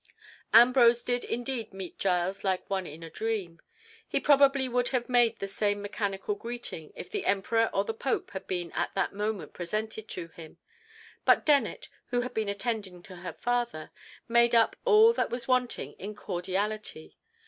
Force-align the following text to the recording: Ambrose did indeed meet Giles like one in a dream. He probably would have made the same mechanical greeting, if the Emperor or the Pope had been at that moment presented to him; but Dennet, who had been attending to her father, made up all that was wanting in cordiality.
Ambrose 0.51 1.03
did 1.03 1.23
indeed 1.23 1.75
meet 1.75 1.99
Giles 1.99 2.43
like 2.43 2.67
one 2.71 2.87
in 2.87 3.03
a 3.03 3.09
dream. 3.11 3.61
He 4.07 4.19
probably 4.19 4.67
would 4.67 4.87
have 4.87 5.07
made 5.07 5.37
the 5.37 5.47
same 5.47 5.79
mechanical 5.79 6.33
greeting, 6.33 6.91
if 6.95 7.11
the 7.11 7.23
Emperor 7.27 7.69
or 7.71 7.85
the 7.85 7.93
Pope 7.93 8.31
had 8.31 8.47
been 8.47 8.71
at 8.71 8.95
that 8.95 9.13
moment 9.13 9.53
presented 9.53 10.07
to 10.07 10.29
him; 10.29 10.57
but 11.23 11.45
Dennet, 11.45 11.87
who 12.07 12.21
had 12.21 12.33
been 12.33 12.49
attending 12.49 13.03
to 13.03 13.17
her 13.17 13.33
father, 13.33 13.91
made 14.27 14.55
up 14.55 14.75
all 14.85 15.13
that 15.13 15.29
was 15.29 15.47
wanting 15.47 15.93
in 15.99 16.15
cordiality. 16.15 17.19